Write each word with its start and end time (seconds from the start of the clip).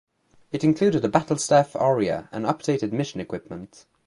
It 0.51 0.63
included 0.63 1.05
a 1.05 1.09
battlestaff 1.09 1.79
area 1.79 2.27
and 2.31 2.43
updated 2.45 2.91
mission 2.91 3.21
equipment. 3.21 3.85